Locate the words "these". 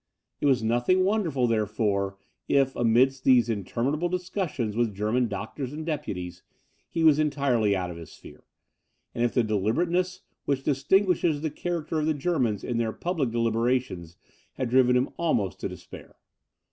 3.23-3.49